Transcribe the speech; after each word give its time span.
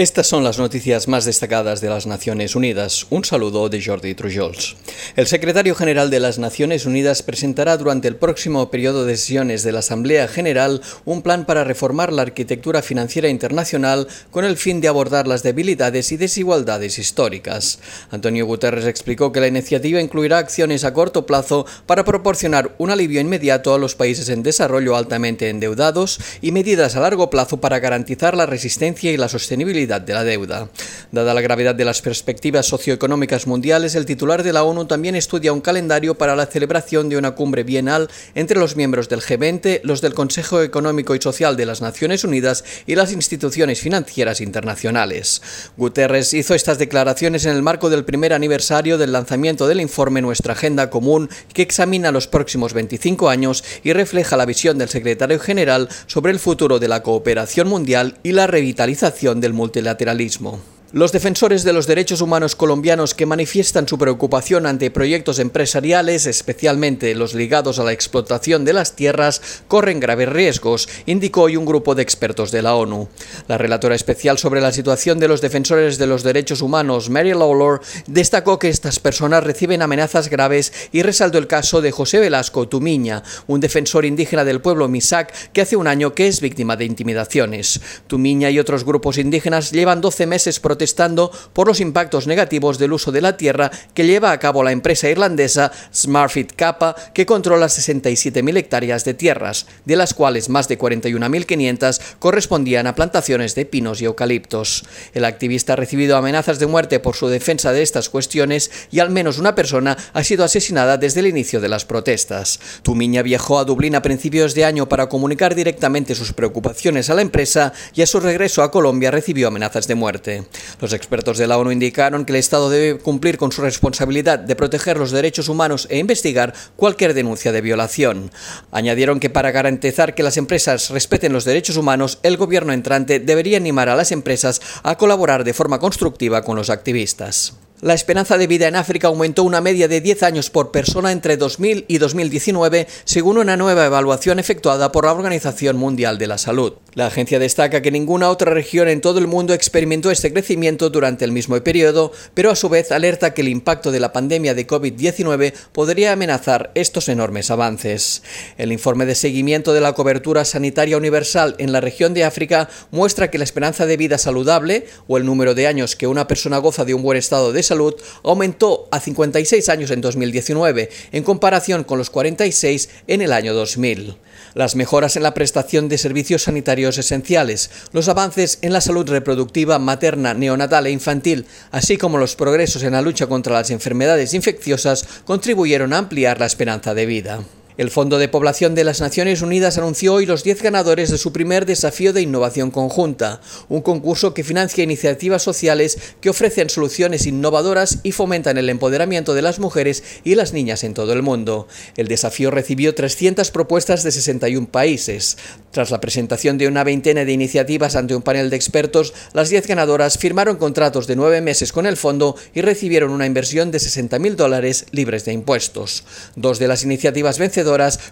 Estas 0.00 0.28
son 0.28 0.44
las 0.44 0.58
noticias 0.58 1.08
más 1.08 1.26
destacadas 1.26 1.82
de 1.82 1.90
las 1.90 2.06
Naciones 2.06 2.56
Unidas. 2.56 3.06
Un 3.10 3.22
saludo 3.22 3.68
de 3.68 3.84
Jordi 3.84 4.14
Trujols. 4.14 4.74
El 5.14 5.26
secretario 5.26 5.74
general 5.74 6.08
de 6.08 6.20
las 6.20 6.38
Naciones 6.38 6.86
Unidas 6.86 7.22
presentará 7.22 7.76
durante 7.76 8.08
el 8.08 8.16
próximo 8.16 8.70
periodo 8.70 9.04
de 9.04 9.18
sesiones 9.18 9.62
de 9.62 9.72
la 9.72 9.80
Asamblea 9.80 10.26
General 10.26 10.80
un 11.04 11.20
plan 11.20 11.44
para 11.44 11.64
reformar 11.64 12.14
la 12.14 12.22
arquitectura 12.22 12.80
financiera 12.80 13.28
internacional 13.28 14.08
con 14.30 14.46
el 14.46 14.56
fin 14.56 14.80
de 14.80 14.88
abordar 14.88 15.26
las 15.26 15.42
debilidades 15.42 16.12
y 16.12 16.16
desigualdades 16.16 16.98
históricas. 16.98 17.80
Antonio 18.10 18.46
Guterres 18.46 18.86
explicó 18.86 19.32
que 19.32 19.40
la 19.40 19.48
iniciativa 19.48 20.00
incluirá 20.00 20.38
acciones 20.38 20.84
a 20.84 20.94
corto 20.94 21.26
plazo 21.26 21.66
para 21.84 22.06
proporcionar 22.06 22.74
un 22.78 22.88
alivio 22.88 23.20
inmediato 23.20 23.74
a 23.74 23.78
los 23.78 23.96
países 23.96 24.30
en 24.30 24.42
desarrollo 24.42 24.96
altamente 24.96 25.50
endeudados 25.50 26.18
y 26.40 26.52
medidas 26.52 26.96
a 26.96 27.00
largo 27.00 27.28
plazo 27.28 27.58
para 27.60 27.80
garantizar 27.80 28.34
la 28.34 28.46
resistencia 28.46 29.12
y 29.12 29.18
la 29.18 29.28
sostenibilidad 29.28 29.89
de 29.98 30.12
la 30.12 30.22
deuda. 30.22 30.68
Dada 31.10 31.34
la 31.34 31.40
gravedad 31.40 31.74
de 31.74 31.84
las 31.84 32.02
perspectivas 32.02 32.66
socioeconómicas 32.66 33.48
mundiales, 33.48 33.96
el 33.96 34.06
titular 34.06 34.44
de 34.44 34.52
la 34.52 34.62
ONU 34.62 34.84
también 34.84 35.16
estudia 35.16 35.52
un 35.52 35.60
calendario 35.60 36.14
para 36.14 36.36
la 36.36 36.46
celebración 36.46 37.08
de 37.08 37.16
una 37.16 37.32
cumbre 37.32 37.64
bienal 37.64 38.08
entre 38.36 38.60
los 38.60 38.76
miembros 38.76 39.08
del 39.08 39.20
G20, 39.20 39.80
los 39.82 40.00
del 40.00 40.14
Consejo 40.14 40.62
Económico 40.62 41.16
y 41.16 41.20
Social 41.20 41.56
de 41.56 41.66
las 41.66 41.80
Naciones 41.80 42.22
Unidas 42.22 42.64
y 42.86 42.94
las 42.94 43.10
instituciones 43.12 43.80
financieras 43.80 44.40
internacionales. 44.40 45.42
Guterres 45.76 46.32
hizo 46.34 46.54
estas 46.54 46.78
declaraciones 46.78 47.44
en 47.44 47.56
el 47.56 47.62
marco 47.62 47.90
del 47.90 48.04
primer 48.04 48.32
aniversario 48.32 48.98
del 48.98 49.12
lanzamiento 49.12 49.66
del 49.66 49.80
informe 49.80 50.22
Nuestra 50.22 50.52
Agenda 50.52 50.90
Común, 50.90 51.28
que 51.52 51.62
examina 51.62 52.12
los 52.12 52.28
próximos 52.28 52.74
25 52.74 53.28
años 53.28 53.64
y 53.82 53.92
refleja 53.92 54.36
la 54.36 54.46
visión 54.46 54.78
del 54.78 54.88
secretario 54.88 55.40
general 55.40 55.88
sobre 56.06 56.32
el 56.32 56.38
futuro 56.38 56.78
de 56.78 56.88
la 56.88 57.02
cooperación 57.02 57.66
mundial 57.66 58.18
y 58.22 58.32
la 58.32 58.46
revitalización 58.46 59.40
del 59.40 59.54
multilateralismo 59.54 59.69
lateralismo. 59.78 60.58
Los 60.92 61.12
defensores 61.12 61.62
de 61.62 61.72
los 61.72 61.86
derechos 61.86 62.20
humanos 62.20 62.56
colombianos 62.56 63.14
que 63.14 63.24
manifiestan 63.24 63.86
su 63.86 63.96
preocupación 63.96 64.66
ante 64.66 64.90
proyectos 64.90 65.38
empresariales, 65.38 66.26
especialmente 66.26 67.14
los 67.14 67.32
ligados 67.32 67.78
a 67.78 67.84
la 67.84 67.92
explotación 67.92 68.64
de 68.64 68.72
las 68.72 68.96
tierras, 68.96 69.62
corren 69.68 70.00
graves 70.00 70.28
riesgos, 70.28 70.88
indicó 71.06 71.42
hoy 71.42 71.56
un 71.56 71.64
grupo 71.64 71.94
de 71.94 72.02
expertos 72.02 72.50
de 72.50 72.62
la 72.62 72.74
ONU. 72.74 73.08
La 73.46 73.56
relatora 73.56 73.94
especial 73.94 74.36
sobre 74.38 74.60
la 74.60 74.72
situación 74.72 75.20
de 75.20 75.28
los 75.28 75.40
defensores 75.40 75.96
de 75.96 76.08
los 76.08 76.24
derechos 76.24 76.60
humanos, 76.60 77.08
Mary 77.08 77.34
Lawlor, 77.34 77.82
destacó 78.08 78.58
que 78.58 78.68
estas 78.68 78.98
personas 78.98 79.44
reciben 79.44 79.82
amenazas 79.82 80.28
graves 80.28 80.72
y 80.90 81.02
resaltó 81.02 81.38
el 81.38 81.46
caso 81.46 81.82
de 81.82 81.92
José 81.92 82.18
Velasco 82.18 82.66
Tumiña, 82.66 83.22
un 83.46 83.60
defensor 83.60 84.04
indígena 84.04 84.44
del 84.44 84.60
pueblo 84.60 84.88
Misak 84.88 85.52
que 85.52 85.60
hace 85.60 85.76
un 85.76 85.86
año 85.86 86.14
que 86.14 86.26
es 86.26 86.40
víctima 86.40 86.74
de 86.74 86.86
intimidaciones. 86.86 87.80
Tumiña 88.08 88.50
y 88.50 88.58
otros 88.58 88.82
grupos 88.82 89.18
indígenas 89.18 89.70
llevan 89.70 90.00
12 90.00 90.26
meses 90.26 90.58
protestando 90.58 90.79
protestando 90.80 91.30
por 91.52 91.68
los 91.68 91.78
impactos 91.80 92.26
negativos 92.26 92.78
del 92.78 92.94
uso 92.94 93.12
de 93.12 93.20
la 93.20 93.36
tierra 93.36 93.70
que 93.92 94.06
lleva 94.06 94.32
a 94.32 94.38
cabo 94.38 94.62
la 94.62 94.72
empresa 94.72 95.10
irlandesa 95.10 95.70
Smartfit 95.94 96.54
Kappa, 96.56 96.96
que 97.12 97.26
controla 97.26 97.66
67.000 97.66 98.56
hectáreas 98.56 99.04
de 99.04 99.12
tierras, 99.12 99.66
de 99.84 99.96
las 99.96 100.14
cuales 100.14 100.48
más 100.48 100.68
de 100.68 100.78
41.500 100.78 102.00
correspondían 102.18 102.86
a 102.86 102.94
plantaciones 102.94 103.54
de 103.54 103.66
pinos 103.66 104.00
y 104.00 104.06
eucaliptos. 104.06 104.86
El 105.12 105.26
activista 105.26 105.74
ha 105.74 105.76
recibido 105.76 106.16
amenazas 106.16 106.58
de 106.58 106.66
muerte 106.66 106.98
por 106.98 107.14
su 107.14 107.28
defensa 107.28 107.72
de 107.72 107.82
estas 107.82 108.08
cuestiones 108.08 108.70
y 108.90 109.00
al 109.00 109.10
menos 109.10 109.36
una 109.36 109.54
persona 109.54 109.98
ha 110.14 110.24
sido 110.24 110.44
asesinada 110.44 110.96
desde 110.96 111.20
el 111.20 111.26
inicio 111.26 111.60
de 111.60 111.68
las 111.68 111.84
protestas. 111.84 112.58
Tumiña 112.82 113.20
viajó 113.20 113.58
a 113.58 113.64
Dublín 113.66 113.96
a 113.96 114.02
principios 114.02 114.54
de 114.54 114.64
año 114.64 114.88
para 114.88 115.10
comunicar 115.10 115.54
directamente 115.54 116.14
sus 116.14 116.32
preocupaciones 116.32 117.10
a 117.10 117.14
la 117.14 117.20
empresa 117.20 117.74
y 117.94 118.00
a 118.00 118.06
su 118.06 118.18
regreso 118.18 118.62
a 118.62 118.70
Colombia 118.70 119.10
recibió 119.10 119.48
amenazas 119.48 119.86
de 119.86 119.94
muerte. 119.94 120.44
Los 120.80 120.92
expertos 120.92 121.38
de 121.38 121.46
la 121.46 121.58
ONU 121.58 121.72
indicaron 121.72 122.24
que 122.24 122.32
el 122.32 122.38
Estado 122.38 122.70
debe 122.70 122.98
cumplir 122.98 123.38
con 123.38 123.52
su 123.52 123.62
responsabilidad 123.62 124.38
de 124.38 124.56
proteger 124.56 124.96
los 124.96 125.10
derechos 125.10 125.48
humanos 125.48 125.86
e 125.90 125.98
investigar 125.98 126.54
cualquier 126.76 127.14
denuncia 127.14 127.52
de 127.52 127.60
violación. 127.60 128.30
Añadieron 128.70 129.20
que 129.20 129.30
para 129.30 129.50
garantizar 129.50 130.14
que 130.14 130.22
las 130.22 130.36
empresas 130.36 130.90
respeten 130.90 131.32
los 131.32 131.44
derechos 131.44 131.76
humanos, 131.76 132.18
el 132.22 132.36
gobierno 132.36 132.72
entrante 132.72 133.20
debería 133.20 133.56
animar 133.56 133.88
a 133.88 133.96
las 133.96 134.12
empresas 134.12 134.60
a 134.82 134.96
colaborar 134.96 135.44
de 135.44 135.54
forma 135.54 135.78
constructiva 135.78 136.42
con 136.42 136.56
los 136.56 136.70
activistas. 136.70 137.54
La 137.82 137.94
esperanza 137.94 138.36
de 138.36 138.46
vida 138.46 138.68
en 138.68 138.76
África 138.76 139.08
aumentó 139.08 139.42
una 139.42 139.62
media 139.62 139.88
de 139.88 140.02
10 140.02 140.22
años 140.24 140.50
por 140.50 140.70
persona 140.70 141.12
entre 141.12 141.38
2000 141.38 141.86
y 141.88 141.96
2019, 141.96 142.86
según 143.04 143.38
una 143.38 143.56
nueva 143.56 143.86
evaluación 143.86 144.38
efectuada 144.38 144.92
por 144.92 145.06
la 145.06 145.12
Organización 145.12 145.78
Mundial 145.78 146.18
de 146.18 146.26
la 146.26 146.36
Salud. 146.36 146.74
La 146.94 147.06
agencia 147.06 147.38
destaca 147.38 147.82
que 147.82 147.92
ninguna 147.92 148.30
otra 148.30 148.52
región 148.52 148.88
en 148.88 149.00
todo 149.00 149.20
el 149.20 149.28
mundo 149.28 149.54
experimentó 149.54 150.10
este 150.10 150.32
crecimiento 150.32 150.90
durante 150.90 151.24
el 151.24 151.30
mismo 151.30 151.60
periodo, 151.62 152.10
pero 152.34 152.50
a 152.50 152.56
su 152.56 152.68
vez 152.68 152.90
alerta 152.90 153.32
que 153.32 153.42
el 153.42 153.48
impacto 153.48 153.92
de 153.92 154.00
la 154.00 154.12
pandemia 154.12 154.54
de 154.54 154.66
COVID-19 154.66 155.52
podría 155.70 156.12
amenazar 156.12 156.72
estos 156.74 157.08
enormes 157.08 157.52
avances. 157.52 158.24
El 158.58 158.72
informe 158.72 159.06
de 159.06 159.14
seguimiento 159.14 159.72
de 159.72 159.80
la 159.80 159.92
cobertura 159.92 160.44
sanitaria 160.44 160.96
universal 160.96 161.54
en 161.58 161.70
la 161.70 161.80
región 161.80 162.12
de 162.12 162.24
África 162.24 162.68
muestra 162.90 163.30
que 163.30 163.38
la 163.38 163.44
esperanza 163.44 163.86
de 163.86 163.96
vida 163.96 164.18
saludable, 164.18 164.88
o 165.06 165.16
el 165.16 165.24
número 165.24 165.54
de 165.54 165.68
años 165.68 165.94
que 165.94 166.08
una 166.08 166.26
persona 166.26 166.58
goza 166.58 166.84
de 166.84 166.94
un 166.94 167.02
buen 167.02 167.18
estado 167.18 167.52
de 167.52 167.62
salud 167.62 167.94
aumentó 168.24 168.88
a 168.90 168.98
56 168.98 169.68
años 169.68 169.92
en 169.92 170.00
2019, 170.00 170.90
en 171.12 171.22
comparación 171.22 171.84
con 171.84 171.98
los 171.98 172.10
46 172.10 172.88
en 173.06 173.22
el 173.22 173.32
año 173.32 173.54
2000. 173.54 174.16
Las 174.54 174.74
mejoras 174.74 175.14
en 175.16 175.22
la 175.22 175.34
prestación 175.34 175.88
de 175.88 175.96
servicios 175.96 176.42
sanitarios 176.42 176.79
esenciales, 176.88 177.70
los 177.92 178.08
avances 178.08 178.58
en 178.62 178.72
la 178.72 178.80
salud 178.80 179.08
reproductiva 179.08 179.78
materna, 179.78 180.34
neonatal 180.34 180.86
e 180.86 180.90
infantil, 180.90 181.46
así 181.70 181.96
como 181.96 182.18
los 182.18 182.36
progresos 182.36 182.82
en 182.82 182.92
la 182.92 183.02
lucha 183.02 183.26
contra 183.26 183.54
las 183.54 183.70
enfermedades 183.70 184.34
infecciosas, 184.34 185.06
contribuyeron 185.24 185.92
a 185.92 185.98
ampliar 185.98 186.40
la 186.40 186.46
esperanza 186.46 186.94
de 186.94 187.06
vida. 187.06 187.40
El 187.80 187.90
Fondo 187.90 188.18
de 188.18 188.28
Población 188.28 188.74
de 188.74 188.84
las 188.84 189.00
Naciones 189.00 189.40
Unidas 189.40 189.78
anunció 189.78 190.12
hoy 190.12 190.26
los 190.26 190.44
10 190.44 190.60
ganadores 190.60 191.08
de 191.08 191.16
su 191.16 191.32
primer 191.32 191.64
desafío 191.64 192.12
de 192.12 192.20
innovación 192.20 192.70
conjunta, 192.70 193.40
un 193.70 193.80
concurso 193.80 194.34
que 194.34 194.44
financia 194.44 194.84
iniciativas 194.84 195.42
sociales 195.42 195.96
que 196.20 196.28
ofrecen 196.28 196.68
soluciones 196.68 197.24
innovadoras 197.24 198.00
y 198.02 198.12
fomentan 198.12 198.58
el 198.58 198.68
empoderamiento 198.68 199.32
de 199.32 199.40
las 199.40 199.60
mujeres 199.60 200.04
y 200.24 200.34
las 200.34 200.52
niñas 200.52 200.84
en 200.84 200.92
todo 200.92 201.14
el 201.14 201.22
mundo. 201.22 201.68
El 201.96 202.06
desafío 202.06 202.50
recibió 202.50 202.94
300 202.94 203.50
propuestas 203.50 204.02
de 204.02 204.12
61 204.12 204.68
países. 204.68 205.38
Tras 205.70 205.90
la 205.90 206.02
presentación 206.02 206.58
de 206.58 206.68
una 206.68 206.84
veintena 206.84 207.24
de 207.24 207.32
iniciativas 207.32 207.96
ante 207.96 208.14
un 208.14 208.20
panel 208.20 208.50
de 208.50 208.56
expertos, 208.56 209.14
las 209.32 209.48
10 209.48 209.66
ganadoras 209.66 210.18
firmaron 210.18 210.56
contratos 210.56 211.06
de 211.06 211.16
nueve 211.16 211.40
meses 211.40 211.72
con 211.72 211.86
el 211.86 211.96
fondo 211.96 212.36
y 212.52 212.60
recibieron 212.60 213.10
una 213.10 213.24
inversión 213.24 213.70
de 213.70 213.78
60.000 213.78 214.34
dólares 214.34 214.84
libres 214.90 215.24
de 215.24 215.32
impuestos. 215.32 216.04
Dos 216.36 216.58
de 216.58 216.68
las 216.68 216.82
iniciativas 216.82 217.38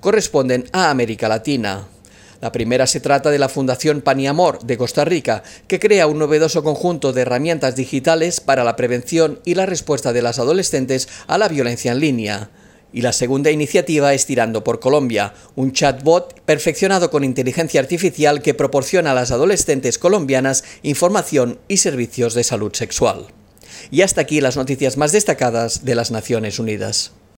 corresponden 0.00 0.64
a 0.72 0.90
América 0.90 1.28
Latina. 1.28 1.86
La 2.44 2.52
primera 2.52 2.86
se 2.86 3.00
trata 3.00 3.30
de 3.30 3.38
la 3.38 3.48
Fundación 3.48 4.02
Paniamor 4.02 4.62
de 4.64 4.76
Costa 4.76 5.06
Rica, 5.06 5.42
que 5.66 5.80
crea 5.80 6.06
un 6.06 6.18
novedoso 6.18 6.62
conjunto 6.62 7.14
de 7.14 7.22
herramientas 7.22 7.74
digitales 7.74 8.40
para 8.40 8.64
la 8.64 8.76
prevención 8.76 9.40
y 9.46 9.54
la 9.54 9.64
respuesta 9.64 10.12
de 10.12 10.20
las 10.20 10.38
adolescentes 10.38 11.08
a 11.26 11.38
la 11.38 11.48
violencia 11.48 11.92
en 11.92 12.00
línea. 12.00 12.50
Y 12.92 13.00
la 13.00 13.14
segunda 13.14 13.50
iniciativa 13.50 14.12
es 14.12 14.26
Tirando 14.26 14.62
por 14.62 14.78
Colombia, 14.78 15.32
un 15.56 15.72
chatbot 15.72 16.40
perfeccionado 16.42 17.10
con 17.10 17.24
inteligencia 17.24 17.80
artificial 17.80 18.42
que 18.42 18.52
proporciona 18.52 19.12
a 19.12 19.14
las 19.14 19.30
adolescentes 19.30 19.98
colombianas 19.98 20.64
información 20.82 21.58
y 21.66 21.78
servicios 21.78 22.34
de 22.34 22.44
salud 22.44 22.74
sexual. 22.74 23.28
Y 23.90 24.02
hasta 24.02 24.20
aquí 24.20 24.42
las 24.42 24.56
noticias 24.58 24.98
más 24.98 25.12
destacadas 25.12 25.86
de 25.86 25.94
las 25.94 26.10
Naciones 26.10 26.58
Unidas. 26.58 27.12